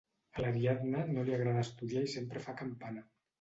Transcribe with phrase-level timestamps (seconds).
[0.37, 3.07] A l'Ariadna no li agrada estudiar i sempre fa campana: